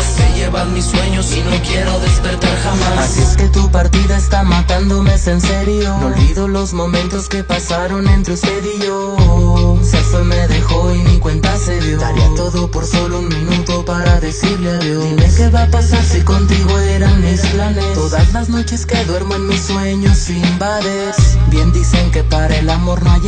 [0.00, 2.98] Se llevan mis sueños y no quiero despertar jamás.
[2.98, 5.96] Así es que tu partida está matándome es en serio.
[6.00, 9.78] No olvido los momentos que pasaron entre usted y yo.
[9.82, 11.98] Se fue, me dejó y ni cuenta se dio.
[11.98, 15.04] Daría todo por solo un minuto para decirle adiós.
[15.04, 17.94] Dime qué va a pasar si contigo eran mis planes.
[17.94, 21.38] Todas las noches que duermo en mis sueños sin bares.
[21.48, 23.19] Bien dicen que para el amor no hay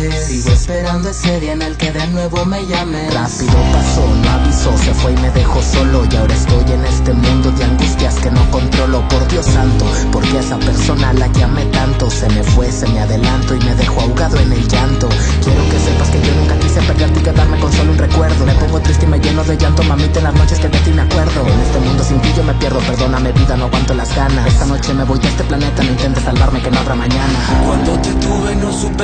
[0.00, 3.10] Sigo esperando ese día en el que de nuevo me llame.
[3.10, 6.06] Rápido pasó, no avisó, se fue y me dejó solo.
[6.10, 9.06] Y ahora estoy en este mundo de angustias que no controlo.
[9.10, 13.00] Por Dios santo, porque esa persona la que amé tanto se me fue, se me
[13.00, 15.08] adelanto y me dejó ahogado en el llanto.
[15.44, 18.46] Quiero que sepas que yo nunca quise perderte y quedarme con solo un recuerdo.
[18.46, 20.92] Me pongo triste y me lleno de llanto, mamita, en las noches que de ti
[20.92, 21.46] me acuerdo.
[21.46, 24.46] En este mundo sin ti yo me pierdo, perdóname vida, no aguanto las ganas.
[24.46, 27.38] Esta noche me voy de este planeta, no intentes salvarme que no habrá mañana.